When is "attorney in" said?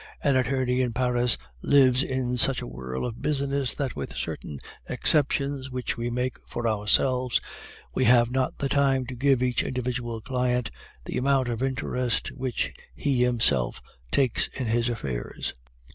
0.35-0.93